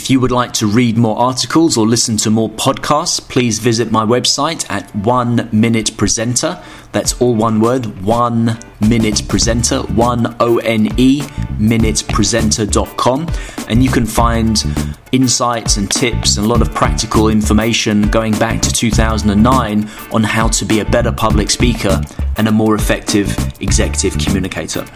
[0.00, 3.92] If you would like to read more articles or listen to more podcasts, please visit
[3.92, 6.58] my website at One Minute Presenter.
[6.92, 13.28] That's all one word, One Minute Presenter, one O N E, minutepresenter.com.
[13.68, 14.64] And you can find
[15.12, 20.48] insights and tips and a lot of practical information going back to 2009 on how
[20.48, 22.00] to be a better public speaker
[22.38, 23.28] and a more effective
[23.60, 24.86] executive communicator.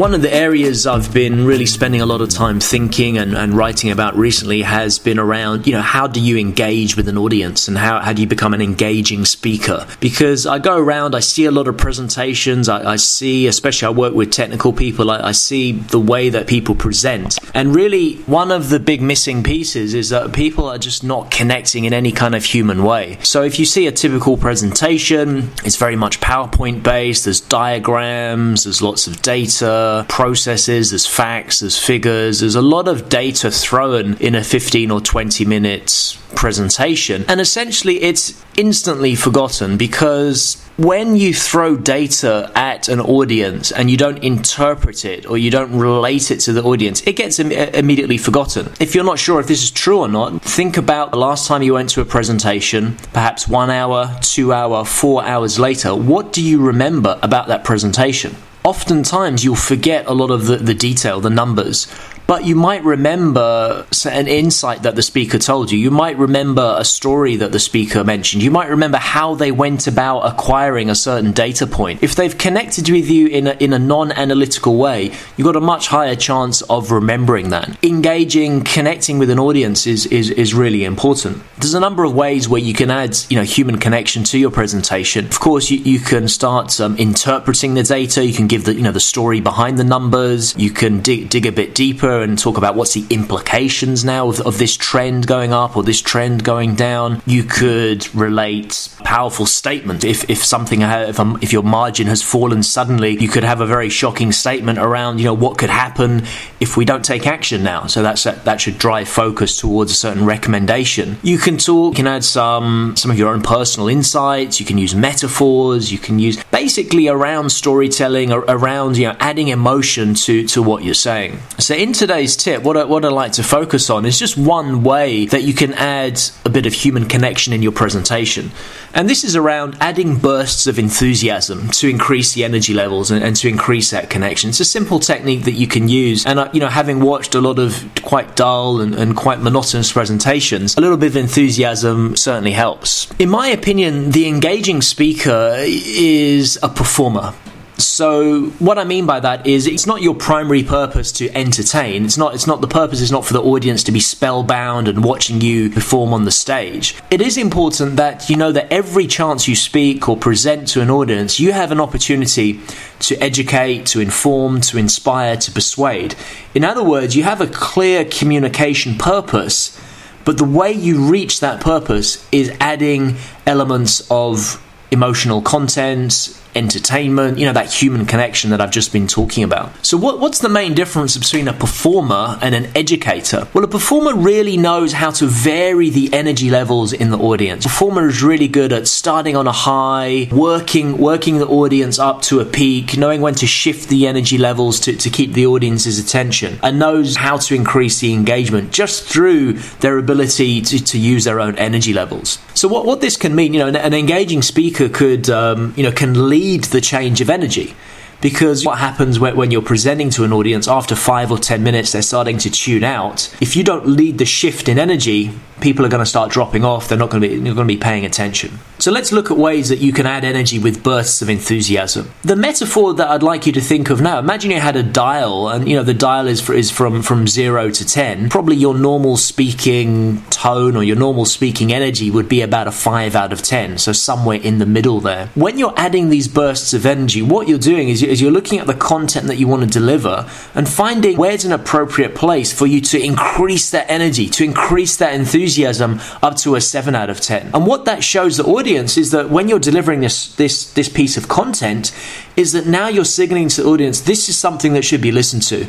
[0.00, 3.52] One of the areas I've been really spending a lot of time thinking and, and,
[3.52, 7.68] writing about recently has been around, you know, how do you engage with an audience
[7.68, 9.86] and how, how do you become an engaging speaker?
[10.00, 13.90] Because I go around, I see a lot of presentations, I, I see, especially I
[13.90, 17.38] work with technical people, I, I, see the way that people present.
[17.54, 21.84] And really, one of the big missing pieces is that people are just not connecting
[21.84, 23.18] in any kind of human way.
[23.22, 28.80] So if you see a typical presentation, it's very much PowerPoint based, there's diagrams, there's
[28.80, 34.34] lots of data processes, there's facts, there's figures, there's a lot of data thrown in
[34.34, 37.24] a 15 or 20 minutes presentation.
[37.28, 43.96] And essentially, it's instantly forgotten because when you throw data at an audience and you
[43.96, 47.70] don't interpret it or you don't relate it to the audience, it gets Im- uh,
[47.76, 48.72] immediately forgotten.
[48.80, 51.62] If you're not sure if this is true or not, think about the last time
[51.62, 55.94] you went to a presentation, perhaps one hour, two hour, four hours later.
[55.94, 58.34] What do you remember about that presentation?
[58.64, 61.86] Oftentimes you'll forget a lot of the, the detail, the numbers,
[62.30, 65.78] but you might remember an insight that the speaker told you.
[65.80, 68.44] You might remember a story that the speaker mentioned.
[68.44, 72.04] You might remember how they went about acquiring a certain data point.
[72.04, 75.60] If they've connected with you in a, in a non analytical way, you've got a
[75.60, 77.76] much higher chance of remembering that.
[77.84, 81.42] Engaging, connecting with an audience is, is, is really important.
[81.58, 84.52] There's a number of ways where you can add you know, human connection to your
[84.52, 85.26] presentation.
[85.26, 88.82] Of course, you, you can start um, interpreting the data, you can give the, you
[88.82, 92.58] know, the story behind the numbers, you can dig, dig a bit deeper and talk
[92.58, 96.74] about what's the implications now of, of this trend going up or this trend going
[96.74, 97.22] down.
[97.26, 100.04] You could relate powerful statement.
[100.04, 103.66] If, if something, if, um, if your margin has fallen suddenly, you could have a
[103.66, 106.24] very shocking statement around, you know, what could happen
[106.58, 107.86] if we don't take action now.
[107.86, 111.18] So that's, that should drive focus towards a certain recommendation.
[111.22, 114.58] You can talk, you can add some, some of your own personal insights.
[114.58, 115.92] You can use metaphors.
[115.92, 120.92] You can use basically around storytelling, around, you know, adding emotion to, to what you're
[120.92, 121.38] saying.
[121.58, 124.82] So in today's tip, what I, what I like to focus on is just one
[124.82, 128.50] way that you can add a bit of human connection in your presentation.
[128.92, 133.36] And this is around adding bursts of enthusiasm to increase the energy levels and, and
[133.36, 134.50] to increase that connection.
[134.50, 136.26] It's a simple technique that you can use.
[136.26, 139.92] And, uh, you know, having watched a lot of quite dull and, and quite monotonous
[139.92, 143.08] presentations, a little bit of enthusiasm certainly helps.
[143.18, 147.34] In my opinion, the engaging speaker is a performer.
[147.80, 152.04] So what I mean by that is it's not your primary purpose to entertain.
[152.04, 155.02] It's not it's not the purpose is not for the audience to be spellbound and
[155.02, 156.94] watching you perform on the stage.
[157.10, 160.90] It is important that you know that every chance you speak or present to an
[160.90, 162.60] audience, you have an opportunity
[163.00, 166.14] to educate, to inform, to inspire, to persuade.
[166.54, 169.80] In other words, you have a clear communication purpose,
[170.26, 173.16] but the way you reach that purpose is adding
[173.46, 179.44] elements of emotional content, entertainment, you know, that human connection that I've just been talking
[179.44, 179.70] about.
[179.84, 183.48] So, what, what's the main difference between a performer and an educator?
[183.54, 187.64] Well, a performer really knows how to vary the energy levels in the audience.
[187.64, 192.22] A performer is really good at starting on a high, working working the audience up
[192.22, 195.98] to a peak, knowing when to shift the energy levels to, to keep the audience's
[195.98, 201.24] attention, and knows how to increase the engagement just through their ability to, to use
[201.24, 202.38] their own energy levels.
[202.60, 205.82] So, what, what this can mean, you know, an, an engaging speaker could, um, you
[205.82, 207.74] know, can lead lead the change of energy
[208.20, 212.02] because what happens when, you're presenting to an audience after five or ten minutes they're
[212.02, 213.34] starting to tune out.
[213.40, 216.88] If you don't lead the shift in energy people are going to start dropping off.
[216.88, 218.58] They're not going to be going to be paying attention.
[218.78, 222.10] So let's look at ways that you can add energy with bursts of enthusiasm.
[222.22, 225.48] The metaphor that i'd like you to think of now imagine you had a dial
[225.48, 228.74] and you know the dial is, for, is from from 0 to 10 probably your
[228.74, 233.42] normal speaking tone or your normal speaking energy would be about a 5 out of
[233.42, 235.26] 10 so somewhere in the middle there.
[235.34, 238.66] When you're adding these bursts of energy what you're doing is is you're looking at
[238.66, 242.80] the content that you want to deliver and finding where's an appropriate place for you
[242.80, 247.50] to increase that energy, to increase that enthusiasm up to a 7 out of 10.
[247.54, 251.16] And what that shows the audience is that when you're delivering this this this piece
[251.16, 251.92] of content
[252.36, 255.42] is that now you're signaling to the audience this is something that should be listened
[255.44, 255.66] to.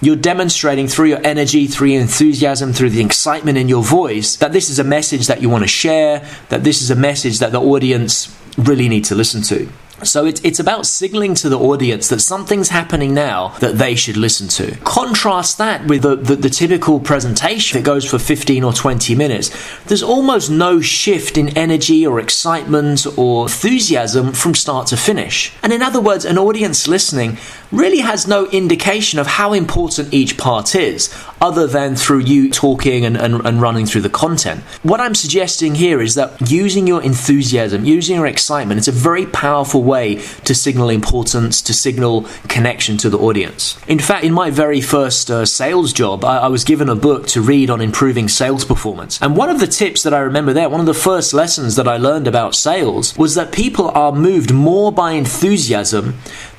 [0.00, 4.52] You're demonstrating through your energy, through your enthusiasm, through the excitement in your voice that
[4.52, 7.52] this is a message that you want to share, that this is a message that
[7.52, 9.68] the audience really need to listen to.
[10.04, 14.16] So it's, it's about signaling to the audience that something's happening now that they should
[14.16, 14.76] listen to.
[14.84, 19.50] Contrast that with the, the, the typical presentation that goes for 15 or 20 minutes.
[19.84, 25.52] There's almost no shift in energy or excitement or enthusiasm from start to finish.
[25.62, 27.38] And in other words, an audience listening
[27.72, 33.04] really has no indication of how important each part is, other than through you talking
[33.04, 34.62] and, and, and, running through the content.
[34.82, 39.26] What I'm suggesting here is that using your enthusiasm, using your excitement, it's a very
[39.26, 43.78] powerful way to signal importance, to signal connection to the audience.
[43.86, 47.26] In fact, in my very first uh, sales job, I, I was given a book
[47.28, 49.20] to read on improving sales performance.
[49.22, 51.88] And one of the tips that I remember there, one of the first lessons that
[51.88, 56.14] I learned about sales was that people are moved more by enthusiasm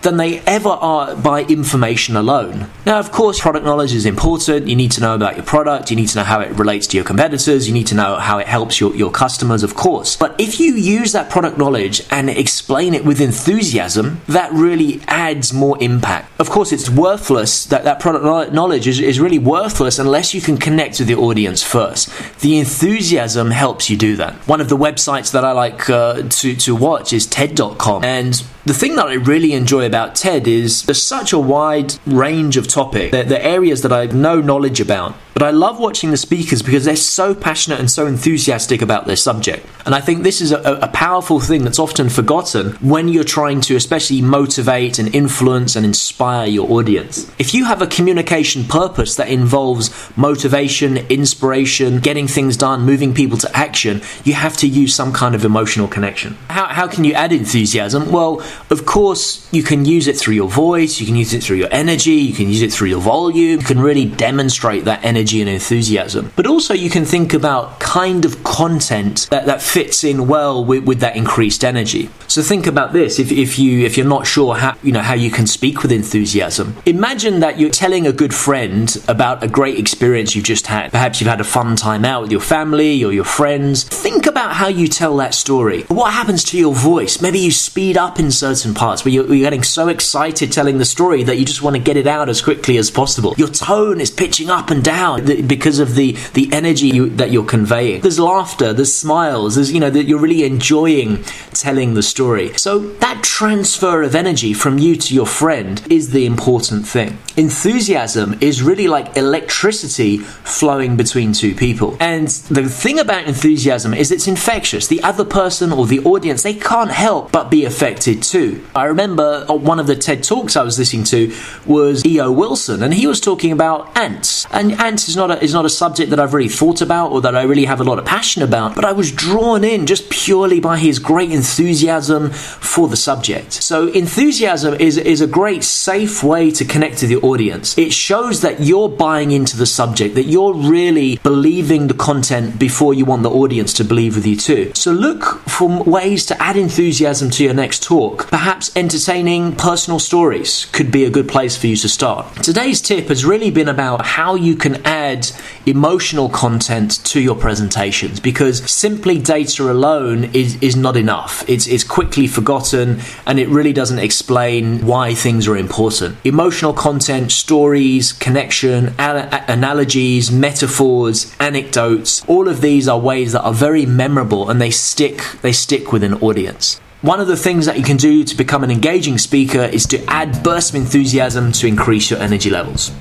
[0.05, 2.69] than they ever are by information alone.
[2.85, 4.67] Now, of course, product knowledge is important.
[4.67, 6.97] You need to know about your product, you need to know how it relates to
[6.97, 10.15] your competitors, you need to know how it helps your, your customers, of course.
[10.15, 15.51] But if you use that product knowledge and explain it with enthusiasm, that really adds
[15.51, 16.39] more impact.
[16.39, 20.57] Of course, it's worthless, that, that product knowledge is, is really worthless unless you can
[20.57, 22.09] connect with the audience first.
[22.41, 24.33] The enthusiasm helps you do that.
[24.47, 28.03] One of the websites that I like uh, to, to watch is TED.com.
[28.03, 32.57] And the thing that I really enjoy about TED is there's such a wide range
[32.57, 33.11] of topics.
[33.11, 35.15] The, areas that I have no knowledge about.
[35.35, 39.17] But I love watching the speakers because they're so passionate and so enthusiastic about their
[39.17, 39.67] subject.
[39.85, 43.59] And I think this is a, a powerful thing that's often forgotten when you're trying
[43.61, 47.29] to especially motivate and influence and inspire your audience.
[47.37, 53.37] If you have a communication purpose that involves motivation, inspiration, getting things done, moving people
[53.39, 56.37] to action, you have to use some kind of emotional connection.
[56.49, 58.09] How, how can you add enthusiasm?
[58.09, 61.57] Well, of course, you can use it through your voice, you can use it through
[61.57, 65.24] your energy, you can use it through your volume, you can really demonstrate that energy
[65.25, 66.31] energy and enthusiasm.
[66.35, 70.85] But also, you can think about kind of content that, that fits in well with,
[70.85, 72.09] with that increased energy.
[72.27, 75.15] So think about this: if, if you if you're not sure how you know how
[75.15, 79.79] you can speak with enthusiasm, imagine that you're telling a good friend about a great
[79.79, 80.91] experience you've just had.
[80.91, 83.83] Perhaps you've had a fun time out with your family or your friends.
[83.83, 85.83] Think about how you tell that story.
[85.83, 87.21] What happens to your voice?
[87.21, 90.85] Maybe you speed up in certain parts where you're, you're getting so excited telling the
[90.85, 93.33] story that you just want to get it out as quickly as possible.
[93.37, 97.45] Your tone is pitching up and down because of the the energy you, that you're
[97.45, 98.01] conveying.
[98.01, 101.23] There's laughter, there's smiles, there's you know that you're really enjoying
[101.53, 102.53] telling the story.
[102.57, 107.17] So that transfer of energy from you to your friend is the important thing.
[107.37, 111.97] Enthusiasm is really like electricity flowing between two people.
[111.99, 114.87] And the thing about enthusiasm is it's infectious.
[114.87, 118.65] The other person or the audience, they can't help but be affected too.
[118.73, 121.35] I remember uh, one of the TED Talks I was listening to
[121.65, 122.31] was E.O.
[122.31, 124.45] Wilson, and he was talking about ants.
[124.51, 127.19] And ants is not a, is not a subject that I've really thought about or
[127.21, 130.09] that I really have a lot of passion about, but I was drawn in just
[130.09, 133.51] purely by his great enthusiasm for the subject.
[133.51, 137.77] So enthusiasm is is a great safe way to connect to the audience.
[137.77, 142.93] It shows that you're buying into the subject, that you're really believing the content before
[142.93, 144.71] you want the audience to believe with you too.
[144.75, 148.27] So look for ways to add enthusiasm to your next talk.
[148.29, 152.43] Perhaps entertaining personal stories could be a good place for you to start.
[152.43, 155.31] Today's tip has really been about how you can add
[155.65, 161.43] emotional content to your presentations because simply data alone is, is not enough.
[161.47, 166.17] It's, it's quickly forgotten and it really doesn't explain why things are important.
[166.23, 173.85] Emotional content, stories, connection, analogies, metaphors, anecdotes, all of these are ways that are very
[173.85, 176.79] memorable and they stick, they stick with an audience.
[177.01, 180.03] One of the things that you can do to become an engaging speaker is to
[180.05, 182.91] add bursts of enthusiasm to increase your energy levels.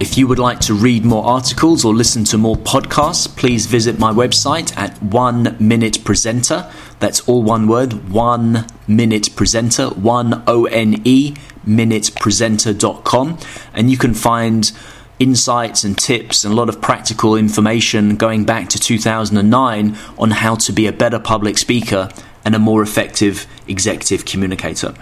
[0.00, 3.98] If you would like to read more articles or listen to more podcasts, please visit
[3.98, 6.72] my website at One Minute Presenter.
[7.00, 11.34] That's all one word, One Minute Presenter, one O N E,
[11.66, 13.38] minutepresenter.com.
[13.74, 14.72] And you can find
[15.18, 20.54] insights and tips and a lot of practical information going back to 2009 on how
[20.54, 22.08] to be a better public speaker
[22.42, 24.94] and a more effective executive communicator.